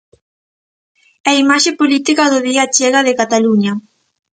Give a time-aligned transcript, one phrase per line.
[1.29, 3.73] E a imaxe política do día chega de Cataluña.